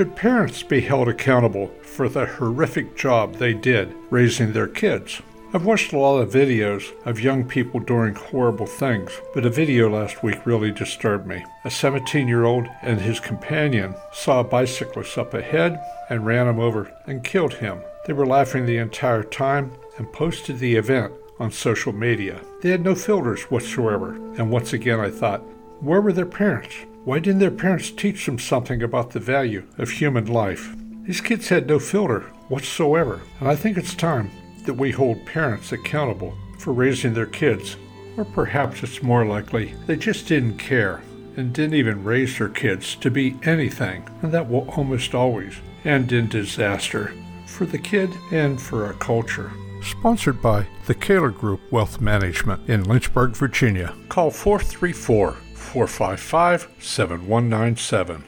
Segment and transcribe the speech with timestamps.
[0.00, 5.20] Should parents be held accountable for the horrific job they did raising their kids?
[5.52, 9.90] I've watched a lot of videos of young people doing horrible things, but a video
[9.90, 11.44] last week really disturbed me.
[11.66, 16.60] A 17 year old and his companion saw a bicyclist up ahead and ran him
[16.60, 17.82] over and killed him.
[18.06, 22.40] They were laughing the entire time and posted the event on social media.
[22.62, 25.42] They had no filters whatsoever, and once again I thought,
[25.80, 26.74] where were their parents?
[27.04, 30.74] Why didn't their parents teach them something about the value of human life?
[31.04, 34.30] These kids had no filter whatsoever, and I think it's time
[34.66, 37.76] that we hold parents accountable for raising their kids.
[38.18, 41.02] Or perhaps it's more likely they just didn't care
[41.36, 45.54] and didn't even raise their kids to be anything, and that will almost always
[45.84, 47.14] end in disaster
[47.46, 49.50] for the kid and for our culture.
[49.82, 53.94] Sponsored by the Kaler Group Wealth Management in Lynchburg, Virginia.
[54.10, 58.24] Call 434 455 7197.